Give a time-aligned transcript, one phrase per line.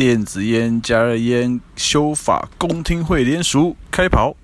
[0.00, 4.34] 电子烟、加热烟修法公听会联署开跑。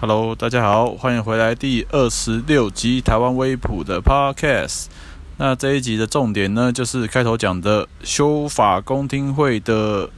[0.00, 4.86] Hello，大家好，欢迎回来第二十六集台湾威普的 Podcast。
[5.36, 10.10] 那这一集的重点呢，就是开头讲的修法公听会的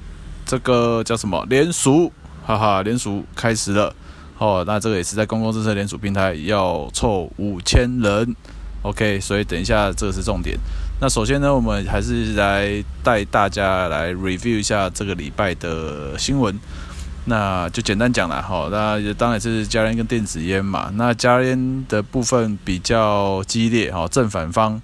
[0.47, 2.11] 这个叫什么联署，
[2.47, 3.95] 哈哈，联署开始了。
[4.39, 8.37] 哦，那这个也是在公共政策联署平台要凑五千人
[8.83, 10.59] ，OK，所以等一下这个是重点。
[11.01, 16.59] 那首先呢，我们还是来带大家来 review 一下这个礼拜的新闻。
[17.29, 20.93] 那就简单讲了，哈，那当然是加热烟跟电子烟嘛。
[20.95, 24.81] 那加热烟的部分比较激烈，哈，正反方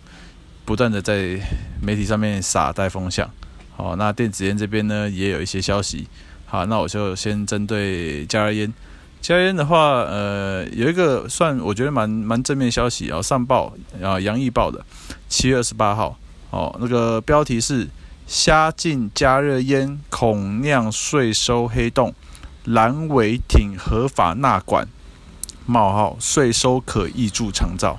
[0.65, 1.39] 不断的在
[1.81, 3.31] 媒体上面撒带风向。
[3.77, 6.09] 好，那电子烟这边呢也有一些消息。
[6.47, 8.73] 好，那我就先针对加热烟。
[9.23, 13.73] 加烟的话，呃，有一个算我觉得蛮蛮正面消息啊，上报
[14.03, 14.85] 啊，洋溢报的
[15.29, 16.19] 七月二十八号，
[16.51, 17.87] 哦，那个标题是
[18.27, 22.13] “虾禁加热烟恐酿税收黑洞，
[22.65, 24.89] 蓝尾挺合法纳管，
[25.67, 27.97] 冒号税收可挹注长照”。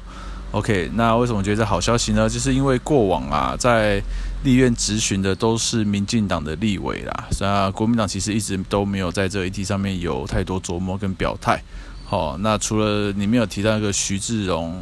[0.51, 2.29] OK，那为什么觉得好消息呢？
[2.29, 4.03] 就是因为过往啊，在
[4.43, 11.61] 立院质询的都是民进党的立委啦，那国民党其实一直都没有在这个议题上面有太多琢磨跟表态。
[12.05, 14.79] 好，那除了你没有提到那个徐志荣，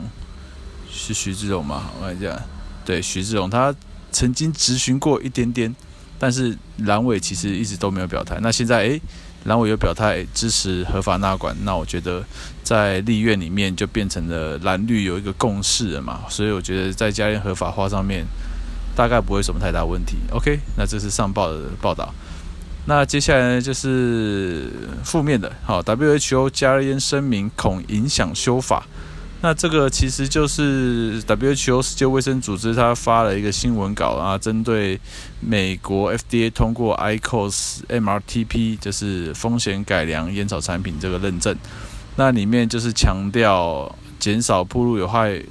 [0.92, 1.92] 是徐志荣吗？
[2.00, 2.38] 我看一下，
[2.84, 3.74] 对，徐志荣他
[4.12, 5.74] 曾经质询过一点点，
[6.20, 8.38] 但是蓝委其实一直都没有表态。
[8.42, 9.02] 那现在诶。
[9.46, 12.24] 蓝委有表态支持合法纳管，那我觉得
[12.62, 18.24] 在立院里面就变成了蓝绿有一个共识了嘛，所以我觉得在加热合法化上面
[18.96, 20.18] 大概不会什么太大问题。
[20.32, 22.14] OK，那这是上报的报道。
[22.86, 24.72] 那接下来呢就是
[25.04, 28.86] 负面的，好，WHO 加烟声明恐影响修法。
[29.44, 35.00] 那这个其实就是 WHO 世界卫生组织，它发了一个新闻稿啊，针对
[35.40, 41.56] 美国 FDA 通过 IQOS MRTP，就是风险改良烟草产品这个认证。
[42.18, 45.42] 那里面就是强调减少暴露有害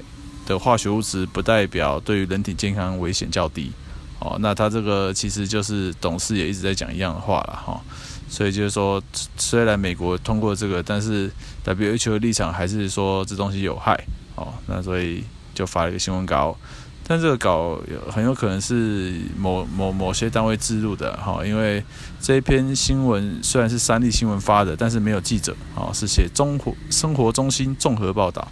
[0.51, 3.71] 的化学物质，不代表对于人体健康危险较低。
[4.19, 7.81] 哦，那它这个其实就是董事也一直在讲一样的话了哈。
[8.29, 9.03] 所以就是说，
[9.37, 11.31] 虽然美国通过这个，但是
[11.65, 13.99] WHO 的立场还是说这东西有害，
[14.35, 15.25] 哦，那所以
[15.55, 16.57] 就发了一个新闻稿，
[17.03, 21.83] 但这个稿很有可能是某某某些单位置入的，哈，因为
[22.21, 28.47] 这一篇新闻虽然是三立新闻发的，但是没有记者，哦，是写中活生活中心综合报道，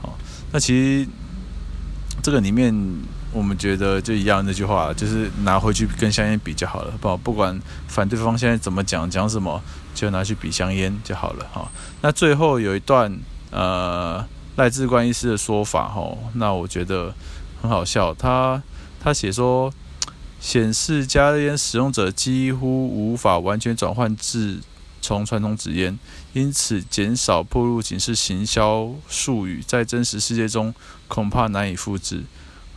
[0.00, 0.14] 哦，
[0.52, 1.08] 那其实
[2.28, 2.74] 这个里面。
[3.30, 9.62] 我们觉得就一样那句话，就是拿回去跟香烟比就好了，不不管反对方现在怎么讲讲什么，
[9.94, 11.70] 就拿去比香烟就好了哈。
[12.00, 13.14] 那最后有一段
[13.50, 17.14] 呃赖志关医师的说法哈，那我觉得
[17.60, 18.60] 很好笑，他
[18.98, 19.70] 他写说
[20.40, 24.58] 显示加热烟使用者几乎无法完全转换至
[25.02, 25.96] 从传统纸烟，
[26.38, 30.72] 因此减少暴露仅是行销术语，在真实世界中
[31.08, 32.22] 恐怕难以复制。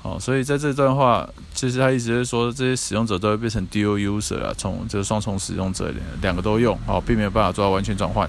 [0.02, 8.28] 哦，所以在这段话，其实他意思是说，这些使用者都会变成 dual user 啊，从就是双重使用者，两个都用，好，并没有办法做到完全转换，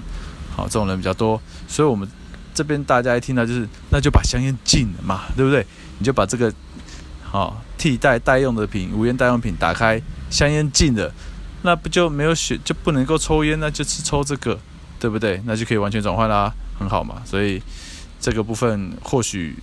[0.55, 2.07] 好，这种人比较多，所以我们
[2.53, 5.65] 这边大家一听到就是，那就把香烟禁了嘛，对不对？
[5.97, 6.53] 你就把这个
[7.23, 11.11] 好替代代用的品，无烟代用品打开，香烟禁了，
[11.63, 14.59] 那不就没有选，就不能够抽烟，那就是抽这个，
[15.03, 15.41] 对不对？
[15.45, 16.49] 那就可以完全转换啦，
[16.79, 17.61] 很好嘛，所以
[18.21, 19.53] 这个部分或许。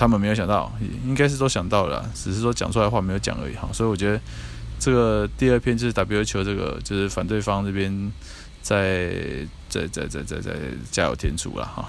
[0.00, 0.72] 他们没有想到，
[1.04, 3.68] 应该是都想到了，只是说讲出来的话没有讲而已哈。
[3.72, 4.20] 所以我觉得
[4.78, 8.12] 这个第二篇就是 WHO 这个就是反对方这边
[8.62, 9.10] 在
[9.68, 10.52] 在在在在在
[10.92, 11.84] 加油添醋了哈。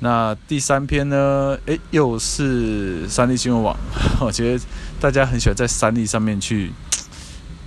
[0.00, 1.58] 那第三篇呢？
[1.66, 3.76] 诶，又是三立新闻网，
[4.20, 4.64] 我觉得
[4.98, 6.72] 大家很喜欢在三立上面去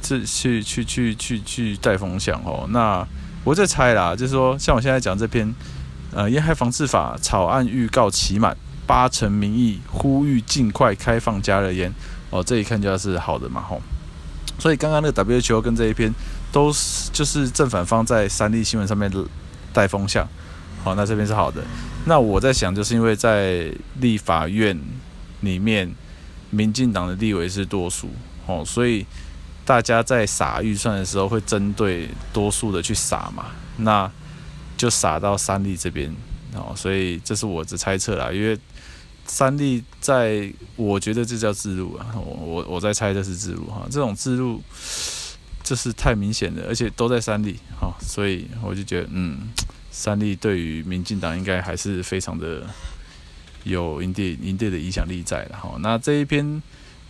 [0.02, 2.66] 这去去去去去带风向哦。
[2.72, 3.07] 那
[3.45, 5.56] 我在猜啦，就是说像我现在讲这篇
[6.13, 8.57] 呃烟害防治法草案预告期满。
[8.88, 11.91] 八成民意呼吁尽快开放加热烟，
[12.29, 13.81] 哦，这一看就要是好的嘛，吼。
[14.59, 16.14] 所以刚刚那个 WHO 跟这一篇
[16.52, 19.11] 都是就是正反方在三立新闻上面
[19.73, 20.28] 带风向，
[20.84, 21.64] 好，那这边是好的。
[22.05, 24.79] 那我在想，就是因为在立法院
[25.41, 25.91] 里面，
[26.52, 28.11] 民进党的立委是多数，
[28.46, 29.03] 哦，所以
[29.66, 33.47] 大家在撒预算的时候会针对多数的去撒嘛，
[33.78, 34.09] 那
[34.78, 36.16] 就撒到三立这边，
[36.53, 38.58] 哦，所以这是我的猜测啦，因为。
[39.28, 44.62] 三立在，我觉得这叫自入啊，我我我在猜这是自入哈，这种自入
[45.64, 49.50] 就是太明显了，而且都在三立哈，所以我就觉得嗯，
[49.90, 52.68] 三立对于民进党应该还是非常的
[53.64, 55.76] 有一定一定的影响力在的哈。
[55.79, 56.61] 那这一篇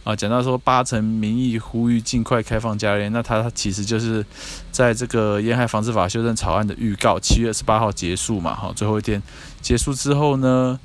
[0.06, 4.26] 啊，讲到说八成民意呼吁尽快开放加烟，那它其实就是
[4.72, 9.22] 在这个烟害防治法修正草案的预告，七月二十八号结束嘛，哈，最后一天
[9.62, 10.80] 结束之后呢，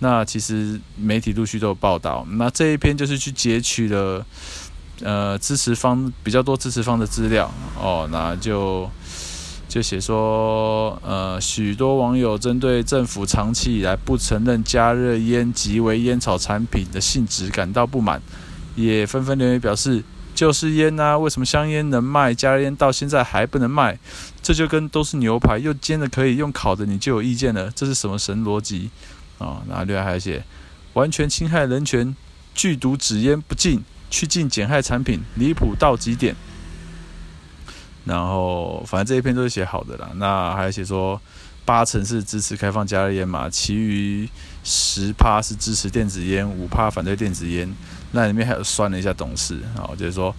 [0.00, 4.26] 那其实媒体陆续都有报道，那这一篇就是去截取了
[5.02, 7.50] 呃支持方比较多支持方的资料
[7.80, 8.90] 哦，那就。
[9.66, 18.22] 就写说，呃，许多网友针对政府长期以来不承认加热烟即为烟草产品的性质感到不满，
[18.74, 20.02] 也纷纷留言表示，
[20.34, 23.98] 就是烟呐，为什么香烟能卖，加热烟到现在还不能卖？
[24.42, 28.90] 这就跟都是牛排，又煎的可以，用烤的你就有意见了，这是什么神逻辑
[29.38, 29.62] 啊？
[29.68, 30.44] 然后另外还写，
[30.94, 32.14] 完全侵害人权，
[32.54, 36.34] 剧毒纸烟不禁，去禁减害产品，离谱到极点。
[38.04, 40.10] 然后，反正这一篇都是写好的啦。
[40.16, 41.18] 那还写说，
[41.64, 44.28] 八成是支持开放加热烟嘛，其余
[44.62, 47.74] 十趴是支持电子烟，五趴反对电子烟。
[48.14, 50.34] 那里面还有算了一下董事，啊，就是说，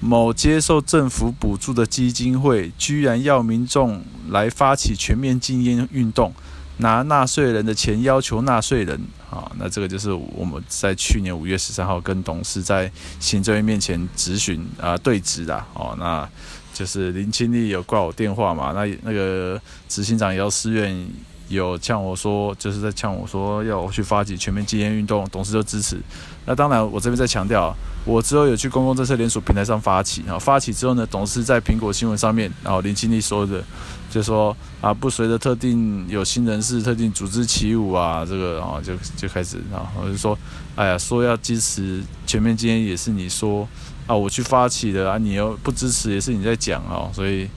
[0.00, 6.32] 某接受政府补助的基金会，居然要民众来发起全面禁烟运动，
[6.76, 9.00] 拿纳税人的钱要求纳税人，
[9.30, 16.28] 啊，那这个就是我们在去年五月十三号跟董事在行政院面前质询啊对质的，哦，那。
[16.72, 21.06] 就是林清丽有挂我电话嘛，那那个执行长姚思远
[21.50, 26.00] 有呛我说，就是在呛我说要我去发起全面禁烟运动，董事就支持。
[26.46, 27.74] 那当然，我这边在强调，
[28.04, 33.62] 我之后有去公共政策联署平台上发起，然后发起之后呢，董事在苹果新闻上面，然后林清丽说的，
[34.10, 40.38] 就说啊，不随着特定有心人士、特定组织起舞啊，这个啊就就开始啊，我就说，
[40.76, 43.68] 哎呀，说要支持全面禁烟也是你说。
[44.06, 47.48] 啊，我去发起的啊，你又不支持，也是你在讲哦，所以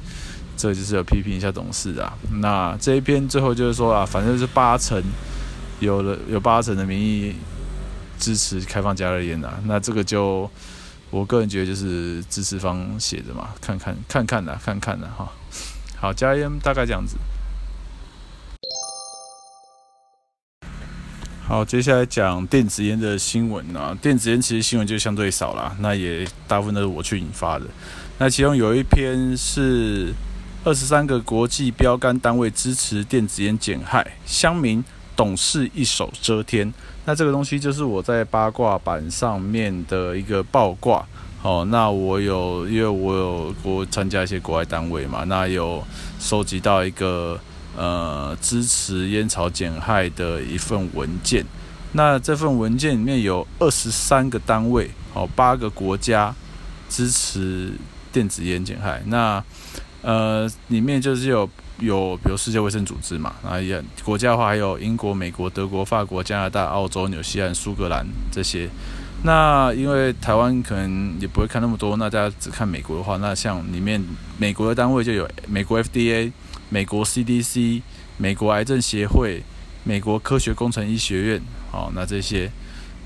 [0.64, 2.18] 这就是要批评一下董事啊。
[2.36, 5.04] 那这一篇最后就是说啊，反正是八成
[5.82, 7.36] 有了，有八成的民意
[8.18, 10.50] 支持开放加热烟的，那这个就
[11.10, 15.30] 我个人觉得就是支持方写的嘛，看看看看的，看看的哈。
[15.98, 17.18] 好，加烟大概这样子。
[21.46, 23.94] 好，接下来讲电子烟的新闻啊。
[24.02, 27.66] 电子烟其实新闻就相对少了，那也大部分都是我去引发的。
[28.18, 30.14] 那其中有一篇是
[30.64, 34.84] 二十三个国际标杆单位支持电子烟减害，乡民
[35.16, 36.74] 董事一手遮天。
[37.06, 41.06] 那这个东西就是我在八卦版上面的一个爆挂。
[41.42, 45.84] 哦，那我有，因为我有过参加一些国外单位嘛，那有
[46.20, 47.40] 收集到一个。
[47.76, 51.44] 呃，支持烟草减害的一份文件。
[51.94, 56.32] 那这份文件里面有二十三个单位，哦，八个国家
[56.88, 57.74] 支持
[58.12, 59.02] 电子烟减害。
[59.08, 59.44] 那
[60.04, 68.70] 呃，里面就是有有，比如世界卫生组织嘛，啊，也国家的话还有英国、美国、德国、法国、加拿大、澳洲、纽西兰、苏格兰这些。
[69.24, 74.00] 那因为台湾可能也不会看那么多，那大家只看美国的话，那像里面
[74.38, 76.32] 美国的单位就有美国 FDA。
[76.70, 77.84] 美国 CDC、
[78.18, 79.44] 美国癌症协会、
[79.84, 82.50] 美国科学工程医学院，好，那这些，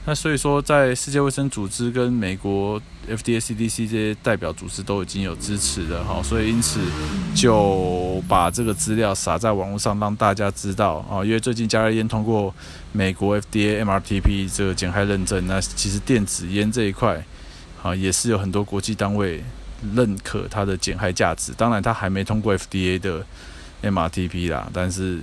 [0.10, 6.80] 那所以说，在世界卫生组织跟美国 FDA、CDC 这些代表组织都已经有支持的，哈，所以因此
[7.36, 12.56] 就把这个资料撒在网络上，让大家知道啊，因为最近加热烟通过
[12.94, 17.22] 美国 FDA、MRTP 这个减害认证，那其实电子烟这一块
[17.84, 19.44] 啊，也是有很多国际单位
[19.94, 23.26] 认可它的减害价值，当然它还没通过 FDA 的。
[23.84, 25.20] MRTP 啦，但是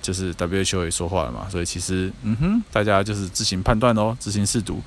[0.00, 4.80] 就是 WHO 也说话了嘛，所以其实嗯哼，大家就是自行判断哦，自行试读。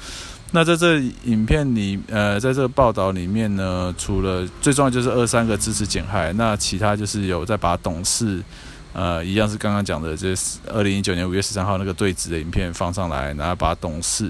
[0.54, 8.44] 那在这影片里，呃，在这个报道里面呢，除了最重要就是二三个支持减害，那其他就是有在把董事，
[8.92, 14.30] 呃，一样是刚刚讲的，就是二零一九年五月十三号那个对质的影片放上来，然后把董事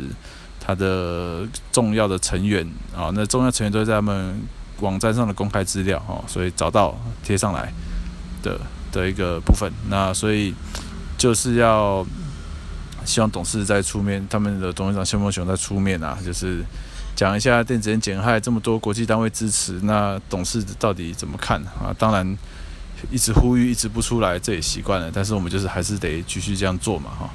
[0.60, 2.64] 他的重要的成员
[2.96, 4.40] 啊，那重要成员都在他们
[4.82, 7.74] 网站上的公开资料哦，所以找到贴上来
[8.44, 8.60] 的。
[8.92, 10.54] 的一个部分，那所以
[11.18, 12.06] 就是要
[13.06, 16.64] 希望董事再出面，他们的董事长谢孟雄再出面啊，就是
[17.16, 21.94] 讲一下电子烟减害这么多国际单位支持，那董事到底怎么看啊？
[21.98, 22.38] 当然
[23.10, 27.30] 一直呼吁，一直不出来，这也习惯了，但是我们就是还是得继续这样做嘛，哈。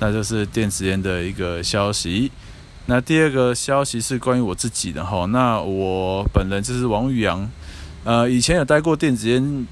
[0.00, 2.30] 那就是电子烟的一个消息。
[2.86, 7.48] 那第二个消息是关于我自己的哈，那我本人就是王宇阳，
[8.04, 9.66] 呃，以前有待过电子烟。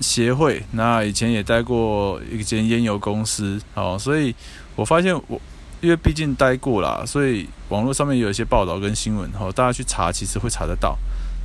[0.00, 4.34] 协会，那以前也待过一间烟油公司，哦，所以
[4.74, 5.40] 我发现我，
[5.80, 10.96] 因为毕竟待过啦，所以网络上面有一些报道跟新闻，哦，大家去查其实会查得到。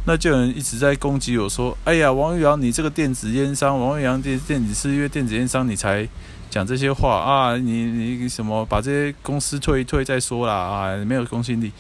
[0.06, 6.08] 那就有人一直在攻击我说，哎呀，王玉阳，你这个电子烟商，王玉阳电电子是因为电子烟商你才
[6.50, 11.72] 讲这些话啊，你你什么把这些公司退一退再说啦啊，没有公信力。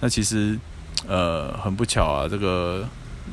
[0.00, 0.58] 那其实
[1.06, 2.88] 呃很不巧啊，这个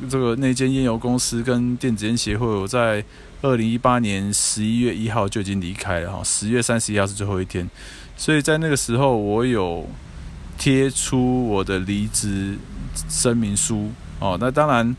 [0.08, 3.04] 这个那间烟油公司跟电子烟协会，我在
[3.42, 7.68] 二零一八年十一月一号就已经离开了哈，十月三十一号是最后一天，
[8.16, 9.88] 所以在那个时候我有
[10.58, 12.56] 贴出我的离职
[13.08, 14.36] 声明书哦。
[14.40, 14.96] 那当然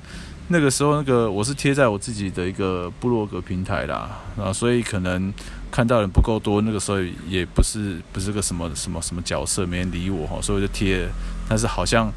[0.48, 5.34] 那个时候那个我是贴在我自己的一个部落格平台啦啊，所以可能。
[5.72, 6.98] 看到人不够多，那个时候
[7.28, 11.06] 也不是不是个什么什么什么角色，没人理我哈，所以我就贴。
[11.50, 12.10] 但是好像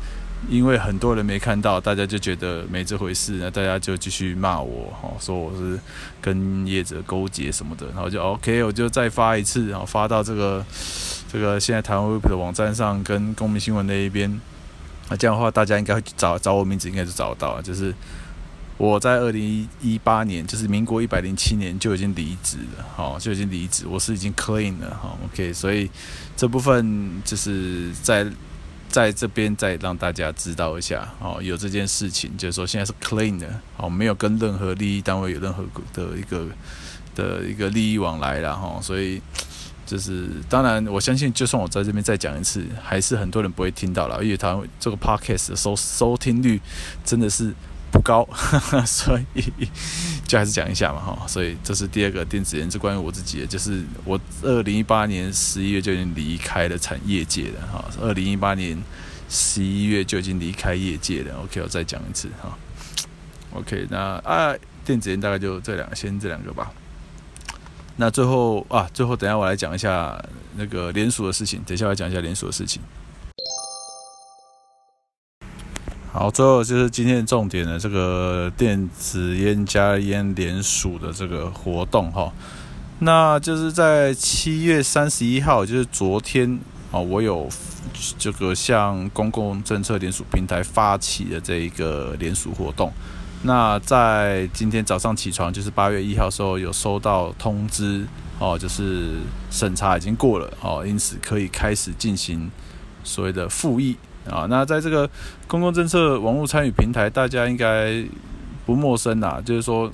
[0.48, 5.78] 因为很多人没看到，大家就觉得没这回事，那大家就继续骂我哈，说我是
[6.20, 10.64] 跟业者勾结什么的，然后就 OK，我就再发一次，然后发到这个
[11.32, 14.40] 这个现在台湾微博的网站上，跟公民新闻那一边，
[15.08, 17.94] 那这样的话大家应该会找找我名字，应该就找得到，就是。
[18.80, 25.90] 我在二零一八年，就是民国一百零七年就已经离职了，好，就已经离职，我是已经 clean 了，好，OK，所以
[26.36, 28.24] 这部分就是在
[28.88, 36.46] 在这边再让大家知道一下，哦，有这件事情，就是说现在是 clean 的，哦，没有跟任何利益单位有任何的一个
[37.14, 39.20] 的一个利益往来了，哈，所以
[39.86, 46.60] 就是当然，我相信就算我在这边再讲一次，还是很多人不会听到了，因为他这个 podcast 的收收听率
[47.04, 47.54] 真的是。
[47.90, 48.28] 不高，
[48.86, 49.52] 所以
[50.26, 51.26] 就还是讲一下嘛，哈。
[51.26, 57.84] 所以这是第二个电子烟，是关于我自己的，就是我二零一八年十一月就已经离开了产业界了，哈。
[58.00, 58.80] 二零一八年
[59.28, 61.34] 十一月就已经离开业界了。
[61.42, 62.56] OK，我再讲一次，哈。
[63.54, 64.54] OK，那啊，
[64.84, 66.70] 电子烟大概就这两，先这两个吧。
[67.96, 70.22] 那最后啊，最后等下我来讲一下
[70.56, 72.80] 那个连锁的事情，等下我来讲一下连锁的事情。
[76.10, 82.32] 好，最后就是今天的重点的这个电子烟加烟联署的这个活动哈，
[83.00, 86.58] 那就是在七月三十一号，就是昨天
[86.90, 87.46] 啊，我有
[88.18, 92.90] 这个向公共政策联署平台发起的这一个联署活动。
[93.42, 98.04] 那在今天早上起床，就是八月一号的时候有收到通知
[98.38, 99.10] 哦，就是
[99.50, 102.50] 审查已经过了哦，因此可以开始进行
[103.04, 103.94] 所谓的复议。
[104.28, 105.08] 啊，那在这个
[105.46, 108.04] 公共政策网络参与平台，大家应该
[108.66, 109.40] 不陌生啦。
[109.44, 109.90] 就是说，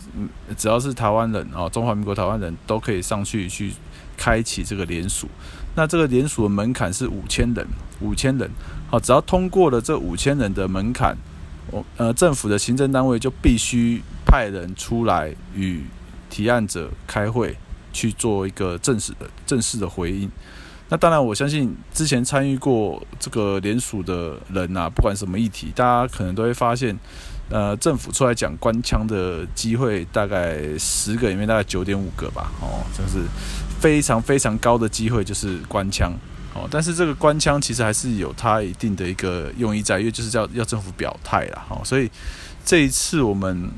[0.57, 3.73] 只要是台湾人啊，中华民国台湾人都可以上去去
[4.17, 5.29] 开启这个联署。
[5.77, 7.67] 那这个联署的门槛是五千人，
[8.01, 8.51] 五千人。
[8.91, 11.17] 好，只要通过了这五千人的门槛，
[11.71, 15.85] 我呃政府的行政单位就必须派人出来与
[16.31, 17.57] 提案者开会，
[17.93, 20.31] 去做一个正式的正式的回应。
[20.95, 26.97] 那当然，我相信之前参与过这个联署的人呐、啊，不管什么议题，大家可能都会发现，
[27.51, 33.27] 呃，政府出来讲官腔的机会，大概十个里面大概九点五个吧，哦，就是
[33.81, 36.13] 非常非常高的机会，就是官腔，
[36.55, 42.09] 哦，但是这个官腔其实还是有它一定的一个用意在，因为就是要要政府表态啦，哦，所以
[42.65, 43.69] 这一次我们，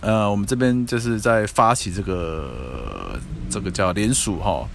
[0.00, 3.20] 呃，我们这边就是在发起这个
[3.50, 4.66] 这个叫联署哈。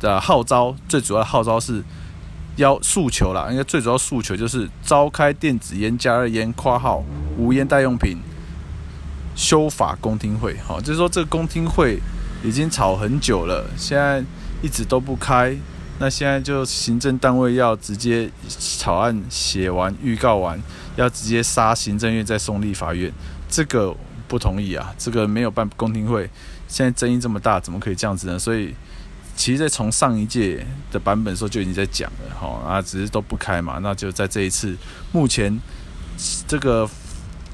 [0.00, 1.82] 的号召，最主要的号召是
[2.56, 7.04] 要诉求啦，应该最主要诉求就是召开电子烟、加热烟（括号
[7.36, 8.18] 无烟代用品）
[9.36, 10.56] 修法公听会。
[10.66, 12.00] 好，就是说这个公听会
[12.42, 14.24] 已经吵很久了，现在
[14.62, 15.54] 一直都不开。
[15.98, 20.58] 那现在就行政单位要直接草案写完、预告完，
[20.96, 23.12] 要直接杀行政院再送立法院，
[23.48, 23.94] 这个
[24.28, 24.94] 不同意啊！
[24.98, 26.30] 这个没有办公听会，
[26.68, 28.38] 现在争议这么大，怎么可以这样子呢？
[28.38, 28.74] 所以。
[29.36, 33.78] 其实，在从上一届的版本的时候就已经在讲了，哈啊，只是都不开嘛。
[33.82, 34.74] 那就在这一次，
[35.12, 35.60] 目前
[36.48, 36.88] 这个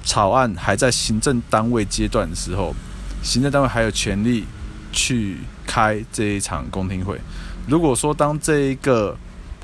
[0.05, 2.73] 草案还在行政单位阶段的时候，
[3.21, 4.45] 行政单位还有权利
[4.93, 7.21] 去开这一场公听会。
[7.67, 9.17] 如果说当这一个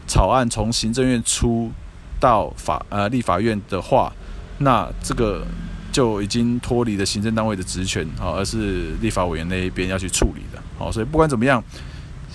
[0.08, 1.70] 草案从行政院出
[2.18, 4.12] 到法呃立法院的话，
[4.58, 5.46] 那这个
[5.92, 11.62] 就已经脱离了行政单位的职权，啊，而是立法委员那一边要去处理的，好，所以不管怎么样。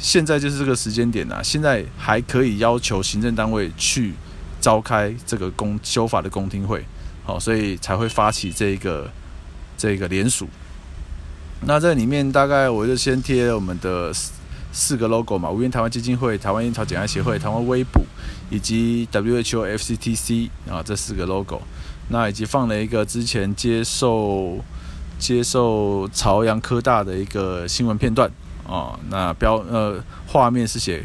[0.03, 4.11] 现在就是这个时间点呐、现在还可以要求行政单位去
[4.59, 6.83] 召开这个公修法的公听会，
[7.23, 9.09] 好，所以才会发起这个
[9.77, 10.45] 这个联署。
[11.61, 14.11] 那在里面大概我就先贴我们的
[14.73, 18.01] 四个 logo 嘛，无烟台湾基金会、台湾烟草减害协会、台湾微捕
[18.49, 21.61] 以及 WHO FCTC 啊这四个 logo，
[22.09, 24.59] 那以及放了一个之前接受
[25.17, 28.29] 接受朝阳科大的一个新闻片段。
[28.65, 31.03] 哦，那标呃画面是写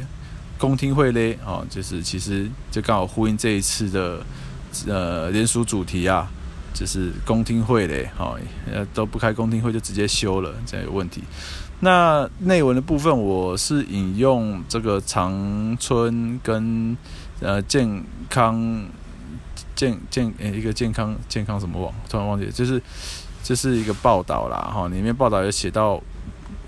[0.58, 4.20] 公听会嘞，哦，就是其实就刚好呼应这一次的
[4.86, 6.28] 呃联署主题啊，
[6.74, 8.36] 就是公听会嘞，哈，
[8.72, 11.22] 呃，都不开公听会就直接修了，这样有问题。
[11.80, 16.96] 那内文的部分，我是引用这个长春跟
[17.40, 18.84] 呃健康
[19.76, 22.82] 健健诶、一个健康健康什么网，突然忘记，就是
[23.44, 26.02] 就是一个报道啦，哈，里面报道有写到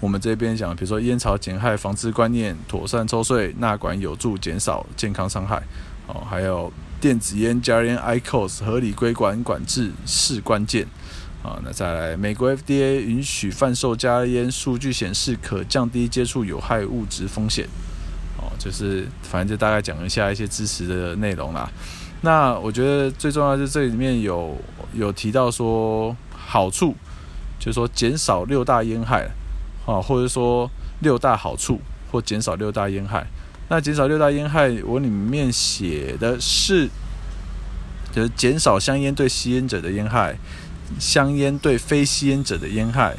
[0.01, 5.63] 我们这边讲，比如说烟草减害防治观念，妥善抽税纳管有助减少健康伤害，
[6.07, 10.87] 哦，还有电子烟加烟 IQOS 合理规管管制是关键。
[11.43, 17.67] 啊，那再来，美国 FDA 允许贩售加烟，数据显示可降低接触有害物质风险。
[18.37, 21.71] 哦，就是反正就大概讲一下一些知识的内容啦。
[22.21, 24.55] 那我觉得最重要就是这里面有
[24.93, 26.95] 有提到说好处，
[27.59, 29.27] 就是说减少六大烟害，
[29.91, 30.71] 啊，或者说
[31.01, 31.81] 六大好处
[32.13, 33.27] 或减少六大烟害。
[33.69, 36.89] 那减少六大烟害，我里面写的是，
[38.13, 40.37] 就是减少香烟对吸烟者的烟害。
[40.99, 43.17] 香烟对非吸烟者的烟害，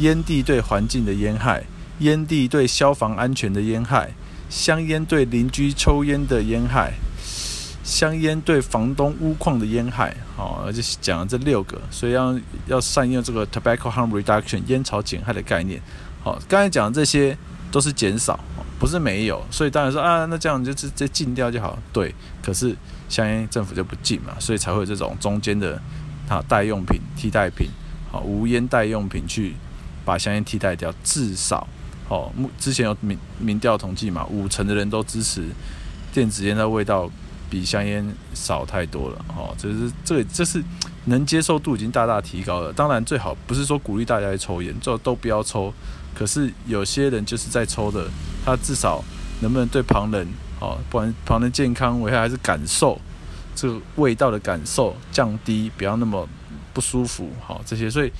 [0.00, 1.62] 烟蒂对环境的烟害，
[2.00, 4.10] 烟蒂对消防安全的烟害，
[4.50, 6.94] 香烟对邻居抽烟的烟害，
[7.84, 10.16] 香烟对房东屋况的烟害。
[10.36, 12.36] 好，就讲了这六个，所以要
[12.66, 15.80] 要善用这个 tobacco harm reduction 烟草减害的概念。
[16.24, 17.38] 好，刚才讲的这些
[17.70, 18.40] 都是减少，
[18.80, 19.40] 不是没有。
[19.50, 21.78] 所以当然说啊，那这样就直接禁掉就好。
[21.92, 22.12] 对，
[22.42, 22.74] 可是
[23.08, 25.80] 香烟政府就不禁嘛，所以才会有这种中间的。
[26.26, 27.68] 啊，代用品、替代品，
[28.10, 29.54] 好，无烟代用品去
[30.06, 31.68] 把香烟替代掉，至少，
[32.08, 35.46] 哦，目之前有民民调统计嘛，五成的人都支持
[36.14, 37.10] 电子烟的味道
[37.54, 40.60] 比香烟少太多了，哦，就是这这是
[41.04, 42.72] 能接受度已经大大提高了。
[42.72, 45.72] 当然，最好不是说鼓励大家去抽烟，就都不要抽。
[46.12, 48.08] 可是有些人就是在抽的，
[48.44, 49.04] 他至少
[49.40, 50.26] 能不能对旁人，
[50.58, 53.00] 哦，不管旁人健康危害还是感受。
[53.54, 56.28] 这个味道的感受降低，不要那么
[56.72, 58.10] 不舒服，好这些，所以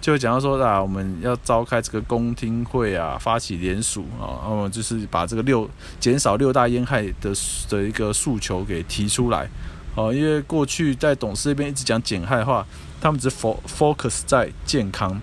[0.00, 5.68] 就讲到说啊，我们要召开这个公听会啊，发起联署啊，那么就是把这个六
[6.00, 7.32] 减少六大烟害的
[7.68, 9.48] 的一个诉求给提出来，
[9.94, 12.66] 哦，因为过去在董事这边一直讲减害的话，
[13.00, 15.20] 他们只 focus 在健康，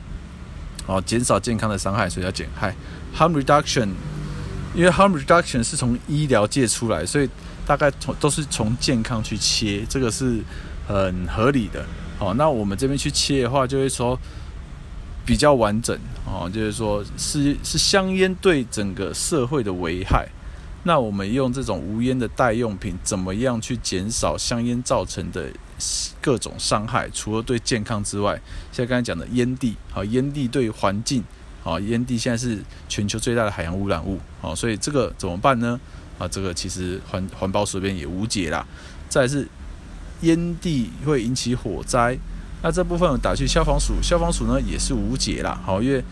[0.85, 2.75] 哦，减少健康的伤害，所以叫减害
[3.15, 3.89] harm reduction，
[4.73, 7.29] 因为 harm reduction 是从医疗界出来，所以。
[7.67, 10.39] 大概从都是从健康去切，这个是
[10.87, 11.83] 很合理的。
[12.19, 14.15] 哦，那我们这边去切的话，就会说
[15.25, 15.97] 比较完整。
[16.25, 20.27] 哦，就是说是是香烟对整个社会的危害。
[20.87, 25.49] 那我们用这种无烟的代用品，怎么样去减少香烟造成的
[26.21, 27.09] 各种伤害？
[27.09, 28.39] 除了对健康之外，
[28.71, 31.23] 像刚才讲的烟蒂，好，烟蒂对环境，
[31.63, 34.19] 好，烟蒂现在是全球最大的海洋污染物。
[34.39, 35.79] 好，所以这个怎么办呢？
[36.19, 38.63] 啊，这个其实环环保署这边也无解啦。
[39.09, 39.47] 再是
[40.21, 42.15] 烟蒂会引起火灾，
[42.65, 45.61] 那这部分打去消防署，消防署呢也是无解啦。
[45.63, 46.03] 好，因为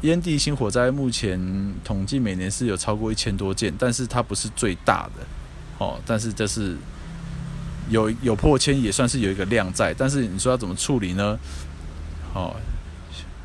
[0.00, 1.38] 烟蒂型火灾目前
[1.84, 5.22] 统计每年是有超过一千多件，但是它不是最大的。
[5.76, 6.74] 哦，但是这是
[7.90, 11.38] 有有破千也算是有一个量在，但是你说要怎么处理呢？
[12.32, 12.56] 哦，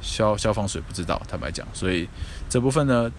[0.02, 2.08] 消消防水不知道，坦白讲，所以
[2.48, 3.12] 这部分呢。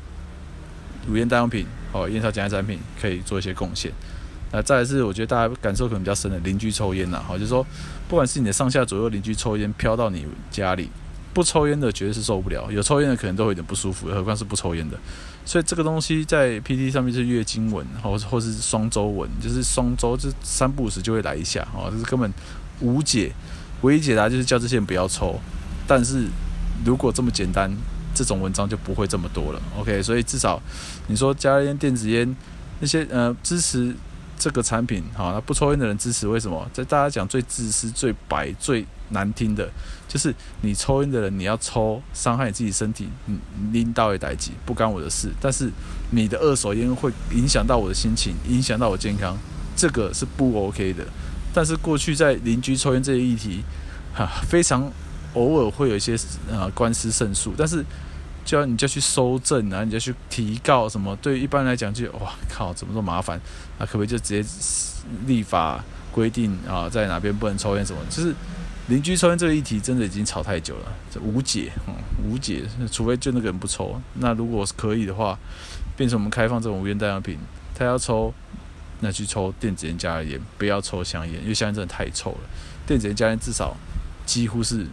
[1.06, 3.90] 无烟代用品，哦，烟草减害产品可以做一些贡献。
[4.50, 7.66] 那再来是，我觉得大家感受可能比较深的邻居抽烟呐，好，就是说，
[8.08, 10.88] 不管是你的上下左右邻居抽烟飘到你家里，
[11.34, 14.96] 不抽烟的绝对是受不了，有抽烟的可能都会有点不舒服，何况是不抽烟的。
[15.44, 22.32] 所以这个东西在 PT 上面是月经文，或或是双周文，就是双周就三不五时就会来一下，哦，就是根本
[22.80, 23.32] 无解，
[23.82, 25.38] 唯一解答就是叫这些人不要抽。
[25.86, 26.26] 但是
[26.84, 27.70] 如果这么简单。
[28.14, 30.60] 这种文章就不会这么多了，OK，所以至少
[31.06, 32.34] 你说加烟、电子烟
[32.80, 33.94] 那些呃支持
[34.38, 36.64] 这个产品，好，那不抽烟的人支持，为什么？
[36.72, 39.68] 在大家讲最自私、最白、最难听的，
[40.06, 43.38] 就是你抽烟的人，你要抽伤害你自己身体，你
[43.72, 45.30] 拎到也代志，不干我的事。
[45.40, 45.70] 但是
[46.10, 49.36] 你的二手烟会影响到我的心情，影响到我健康，
[49.76, 51.04] 这个是不 OK 的。
[51.52, 53.64] 但是过去在邻居抽烟这些议题，
[54.14, 54.90] 哈，非常
[55.34, 56.16] 偶尔会有一些
[56.50, 57.84] 呃官司胜诉，但是。
[58.48, 61.14] 就要你就要去搜证啊，你就去提告什么？
[61.16, 63.38] 对一般来讲，就哇靠，怎么这么麻烦？
[63.78, 64.50] 那可不可以就直接
[65.26, 68.00] 立法规定啊，在哪边不能抽烟什么？
[68.08, 68.34] 就是
[68.86, 72.64] 邻居抽烟这个议题，真的已经吵太久了，这无解，嗯，无解。
[72.90, 75.38] 除非就那个人不抽，那如果可以的话，
[75.94, 77.38] 变成我们开放这种无烟代用品，
[77.74, 78.32] 他要抽，
[79.00, 82.38] 那去抽电子烟加烟，不要抽香烟，因为香烟真的太臭了。
[82.86, 83.76] 电子烟加烟至少
[84.24, 84.86] 几乎是。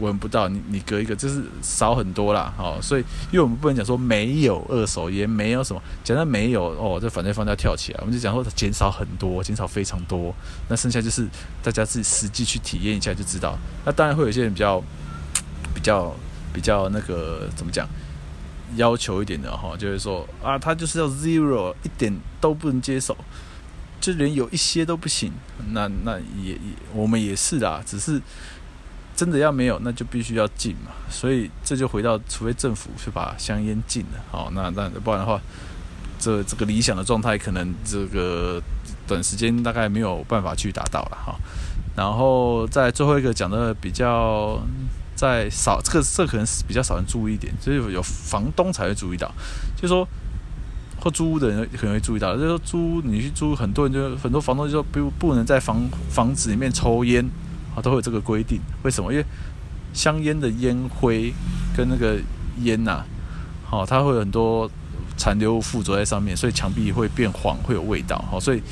[0.00, 10.34] 闻不到，你你隔一个就是少很多啦，哦，所以因为我们不能讲说没有二手烟，没有什么，讲到没有哦，这反对方要跳起来，我们就讲说减少很多，减少非常多，
[10.68, 11.28] 那剩下就是
[11.62, 13.56] 大家自己实际去体验一下就知道。
[13.84, 14.82] 那当然会有些人比较
[15.74, 16.14] 比较
[16.52, 17.88] 比较那个怎么讲，
[18.76, 23.16] 要求一点的哈，就是说啊，他就是要 zero，一点都不能接受。
[24.00, 25.30] 就连有一些都不行，
[25.72, 26.58] 那那也也
[26.94, 28.18] 我们也是啦，只是
[29.20, 30.92] 真的要没有，那就必须要禁嘛。
[31.10, 35.38] 所以这就回到，除非政府去把香烟禁了，好，那那不然的话，
[36.18, 38.58] 这这个理想的状态可能这个
[39.06, 41.36] 短时间大概没有办法去达到了哈。
[41.94, 44.58] 然后在最后一个讲的比较
[45.14, 49.30] 在少，这个这可能比较少人注意一点，就是有房东才会注意到，
[49.76, 50.08] 就是说。
[51.02, 57.26] 或租屋的人可能会注意到，就是说租你去租，很多人就很多房东就说不不能在房房子里面抽烟，
[57.74, 58.60] 啊，都会有这个规定。
[58.82, 59.12] 为什么？
[59.12, 59.24] 因为
[59.92, 61.32] 香烟的烟灰
[61.76, 62.18] 跟那个
[62.62, 63.02] 烟呐，
[63.64, 64.70] 好，它会有很多
[65.16, 68.24] 残留附着在上面，所以墙壁会变黄，会有味道。
[68.30, 68.62] 好，所以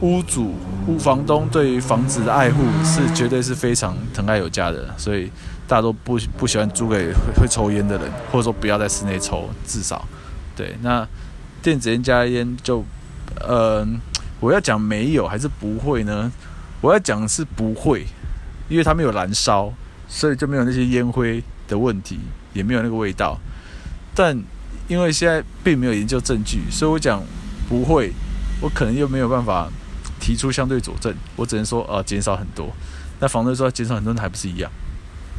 [0.00, 0.54] 屋主、
[0.86, 5.30] 屋房东对于房子的爱护是绝对是非常疼爱有加的，所以
[5.66, 10.06] 大家都不不喜欢租给会会抽烟的人，或者说不要在室内抽，至少
[10.56, 11.06] 对那。
[11.62, 12.84] 电子烟加烟就，
[13.40, 13.88] 呃，
[14.38, 16.30] 我要讲没有还是不会呢？
[16.84, 18.04] 我要讲的是不会，
[18.68, 19.72] 因为它没有燃烧，
[20.06, 22.20] 所以就没有那些烟灰的问题，
[22.52, 23.40] 也没有那个味道。
[24.14, 24.38] 但
[24.86, 27.22] 因为现在并没有研究证据，所以我讲
[27.70, 28.12] 不会，
[28.60, 29.66] 我可能又没有办法
[30.20, 32.70] 提出相对佐证，我只能说呃减少很多。
[33.18, 34.70] 那房东说减少很多还不是一样？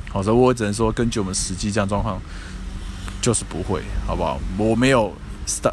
[0.09, 2.19] 好，所以我只能说根据我们实际这样状况，
[3.21, 4.39] 就是不会，好不好？
[4.57, 5.13] 我没有。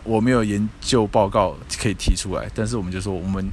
[0.05, 3.51] 我没有研究报告可以提出来，但是我们就说我们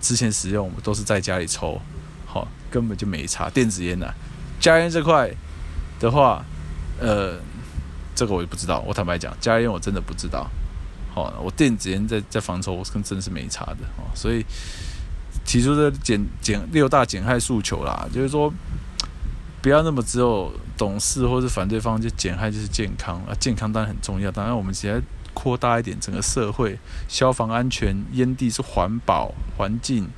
[0.00, 1.80] 之前使用，我们都是在家里抽，
[2.26, 3.50] 好，根本就没差。
[3.50, 4.12] 电子烟呐，
[4.60, 5.30] 加烟这块
[5.98, 6.44] 的话，
[7.00, 7.38] 呃，
[8.14, 8.84] 这个我就不知道。
[8.86, 10.48] 我坦白讲，加烟我真的不知道。
[11.12, 13.78] 好，我电子烟在在房抽，我跟真的是没差的。
[13.96, 14.44] 哦，所以
[15.44, 18.52] 提出这减减六大减害诉求啦，就是说
[19.62, 25.00] 不要那么只有懂事或是反对方就减害就是健康啊，健康当然很重要，当然我们现在。
[25.36, 30.08] 扩大一点，整个社会消防安全，烟蒂是环保、环境，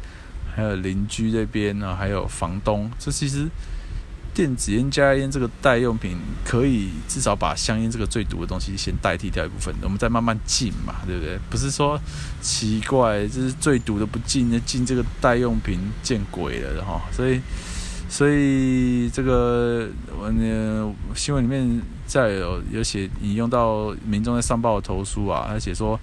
[0.55, 2.89] 还有邻居这边啊，还有房东。
[3.01, 3.49] 这其实
[4.33, 11.37] 电子烟加烟这个代用品，可以至少把香烟这个最毒的东西先代替掉一部分，我们再慢慢禁嘛，对不对？
[11.51, 12.01] 不是说
[12.41, 17.03] 奇怪，就是最毒的不禁，那禁这个代用品见鬼了哈！
[17.11, 17.41] 所以。
[18.11, 19.87] 所以这个
[20.19, 26.01] 我呢新闻里面再有有写引用到民众在上报的投诉啊，而且说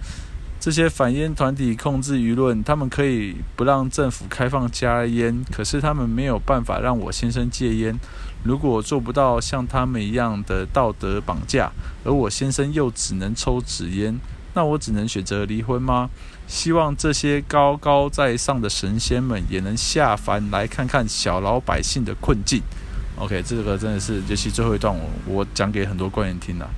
[0.60, 8.00] 这些反烟团体控制舆论，他们可以不让政府开放加烟，可是他们没有办法让我先生戒烟。
[8.44, 11.72] 如果做不到像他们一样的道德绑架，
[12.04, 14.20] 而我先生又只能抽纸烟，
[14.54, 16.10] 那我只能选择离婚吗？
[16.48, 22.62] 希望这些高高在上的神仙们也能下凡来看看小老百姓的困境。
[23.18, 26.70] OK，这个真的是，尤其最后一段我我讲给很多官员听了。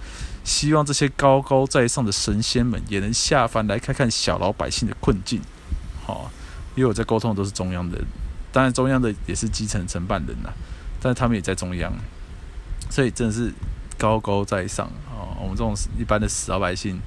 [0.43, 5.41] 希望这些高高在上的神仙们也能下凡来看看小老百姓的困境。
[6.05, 6.31] 好，
[6.75, 7.99] 因为我在沟通的都是中央的，
[8.51, 10.49] 当然中央的也是基层承办人呐，
[11.01, 11.91] 但是他们也在中央，
[12.89, 13.51] 所以真的是
[13.97, 15.35] 高高在上啊。
[15.41, 16.99] 我们这种一般的死老百姓。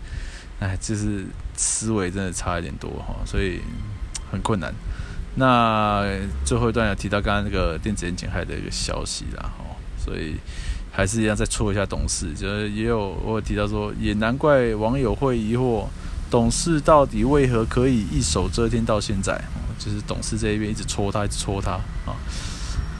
[0.60, 1.24] 哎，就是
[1.56, 3.62] 思维真的差一点多哈，所以
[4.30, 4.70] 很困难。
[5.40, 6.04] 那
[6.44, 9.64] 最后一段要提到刚刚那个电子烟减害的一个消息啦哈，
[9.96, 10.36] 所以
[10.92, 15.86] 还是一样再戳一下董事，就是也有我有提到说，也难怪网友会疑惑，
[16.30, 19.40] 董事到底为何可以一手遮天到现在？
[19.78, 21.72] 就是董事这一边一直戳他，一直戳他
[22.04, 22.14] 啊。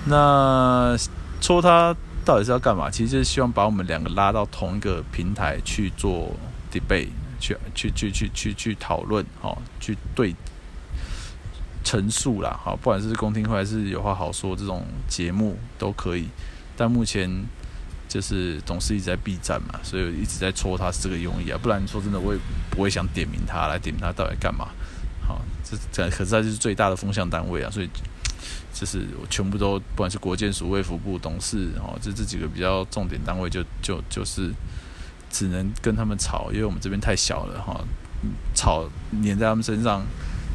[0.07, 0.97] 那
[1.41, 2.91] 戳他到底是要干嘛？
[2.91, 6.35] 其实就是希望把我们两个拉到同一个平台去做
[6.73, 7.11] debate。
[7.43, 10.37] 去去去去去去讨论，哦，去对
[11.91, 16.29] 陈述啦，好，不管是公听会还是有话好说这种节目都可以。
[16.77, 17.29] 但目前
[18.09, 21.59] 就是董事一直在避战嘛，所以一直在戳他是这个用意啊。
[21.61, 22.39] 不然说真的，我也
[22.71, 24.69] 不会想点名他来点名他到底干嘛。
[25.27, 27.91] 好，这这可是他就是最大的风向单位啊，所以
[28.73, 34.53] 就是我全部都不管是国健署、卫福部董事哦，这这几个比较重点单位就就就是。
[35.33, 37.81] 只能跟他们吵，因为我们这边太小了哈，
[38.53, 38.91] 吵
[39.23, 40.05] 黏在他们身上，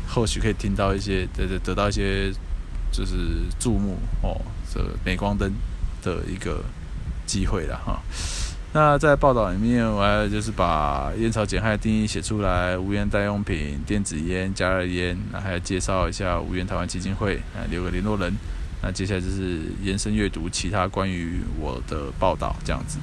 [0.08, 2.32] 或许可以听到一些，得得得到一些，
[2.92, 3.16] 就是
[3.60, 4.40] 注目哦，
[4.74, 5.52] 这镁光灯
[6.02, 6.64] 的一个
[7.26, 8.02] 机会了哈。
[8.74, 18.34] 那在报道里面，我还就是把烟草减害定义写出来，无烟代用品、电子烟、加热烟，那还要介绍一下无烟台湾基金会，啊，留个联络人。
[18.82, 23.00] 那接下来就是延伸阅读其他关于我的报道这样子。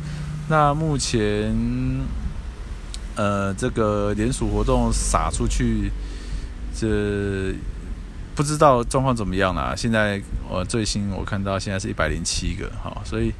[0.49, 1.57] 那目前，
[3.17, 5.91] 呃，这个联署活动撒出去，
[6.75, 7.55] 这
[8.35, 9.75] 不知道状况怎么样啦。
[9.77, 13.33] 现在我最新我看到现在是一百零七个哈，所以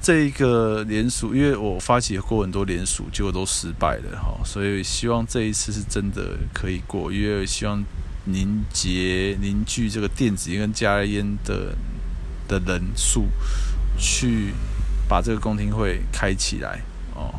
[0.00, 7.82] 这一个联署，因为我发起过很多联署，结果都失败了哈，所以希望这一次是真的可以过，因为希望
[8.24, 11.74] 凝结凝聚这个电子烟跟加烟的
[12.48, 13.26] 的人数
[13.98, 14.52] 去。
[15.08, 16.80] 把这个公听会开起来
[17.14, 17.32] 哦，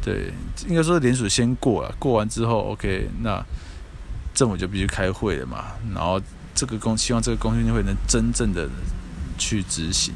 [0.00, 0.32] 对，
[0.68, 3.44] 应该说联署先过了，过完之后，OK，那
[4.34, 6.20] 政府就必须开会了嘛，然后
[6.54, 8.68] 这个公希望这个公听会能真正的
[9.38, 10.14] 去执行，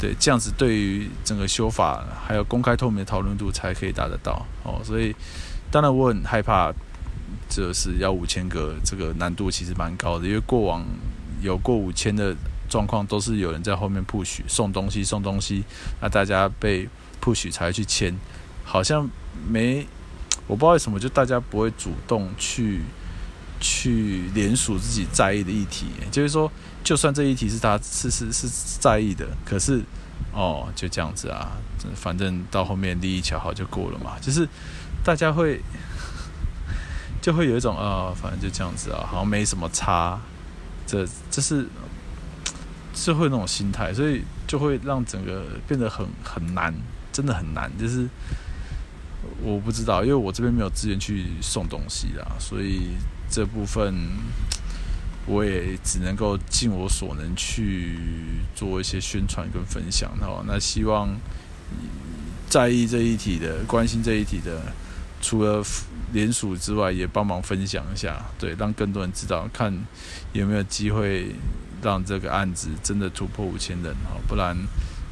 [0.00, 5.14] 对，这样子对于整个修法还有公开透明的讨论度才可以达得到哦，所以
[5.70, 6.72] 当然我很害怕，
[7.48, 10.84] 就是要五千个这个难度其实蛮高的，因为过往
[11.42, 12.34] 有过五千的。
[12.66, 15.62] 状况都是有人在后面 push 送东西送东西，
[16.00, 16.88] 那大家被
[17.22, 18.12] push 才会去签，
[18.64, 19.08] 好像
[19.46, 19.86] 没
[20.48, 22.80] 我不知道为什么，就大家不会主动去
[23.64, 26.52] 去联署自己在意的议题，就是说，
[26.84, 28.46] 就算这议题是他是是是
[28.78, 29.82] 在意的，可是
[30.34, 31.52] 哦就这样子啊，
[31.94, 34.46] 反正到后面利益巧好就过了嘛，就是
[35.02, 35.62] 大家会
[37.22, 40.20] 就会有一种啊、反正就这样子啊，好像没什么差，
[40.86, 41.66] 这这是。
[42.96, 46.72] 是会那种心态，所以就会让整个变得很很难，
[47.12, 47.68] 真的很难。
[47.76, 48.08] 就是
[49.42, 52.90] 我不知道，因为我这边没有资源去送东西啦，所以
[53.34, 53.92] 这部分
[55.26, 57.98] 我也只能够尽我所能去
[58.54, 60.08] 做一些宣传跟分享。
[60.20, 61.08] 哦，那希望
[62.48, 64.60] 在意这一题的、关心这一题的，
[65.20, 65.64] 除了
[66.12, 69.74] 联署之外，也帮忙分享一下，对，让更多人知道，看
[70.32, 71.34] 有没有机会。
[71.82, 74.56] 让这个案子真的突破五千人哦，不然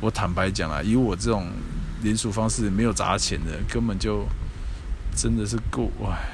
[0.00, 1.50] 我坦白讲啊，以我这种
[2.02, 4.26] 联署方式没有砸钱的，根本就
[5.14, 6.32] 真的是够唉，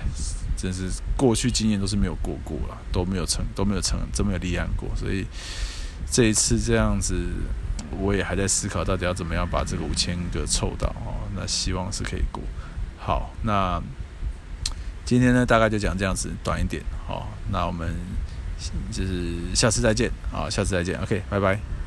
[0.58, 4.90] 真是过去经验都是没有过过了，都没有成，都没有成，真没有立案过。
[4.94, 5.24] 所以
[6.10, 7.14] 这一次这样子，
[7.98, 11.24] 我也还在思考到底要怎么样把这个五千个凑到哦。
[11.34, 12.42] 那希望是可以过。
[12.98, 13.80] 好，那
[15.04, 16.82] 今天呢，大概就讲这样子，短一点。
[17.06, 17.94] 好，那我们。
[18.90, 21.77] 就是下次再见啊，下次再见，OK，拜拜。